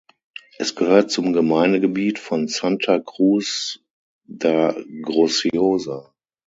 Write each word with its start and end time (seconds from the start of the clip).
Es 0.57 0.75
gehört 0.75 1.11
zum 1.11 1.31
Gemeindegebiet 1.31 2.17
von 2.17 2.47
Santa 2.47 2.97
Cruz 2.97 3.81
da 4.25 4.75
Graciosa. 5.03 6.11